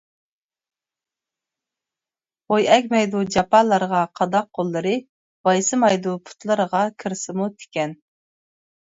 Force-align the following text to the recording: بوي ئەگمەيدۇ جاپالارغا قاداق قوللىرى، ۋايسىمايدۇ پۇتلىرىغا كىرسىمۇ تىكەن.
بوي 2.47 2.65
ئەگمەيدۇ 2.71 3.23
جاپالارغا 3.37 4.01
قاداق 4.21 4.51
قوللىرى، 4.61 4.97
ۋايسىمايدۇ 5.51 6.19
پۇتلىرىغا 6.27 6.85
كىرسىمۇ 7.05 7.55
تىكەن. 7.63 7.99